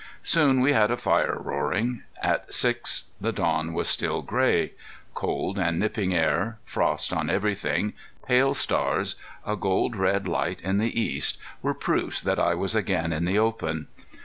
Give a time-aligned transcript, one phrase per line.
[0.23, 2.01] Soon we had a fire roaring.
[2.23, 4.71] At six the dawn was still gray.
[5.13, 7.93] Cold and nipping air, frost on everything,
[8.25, 13.13] pale stars, a gold red light in the east were proofs that I was again
[13.13, 13.89] in the open.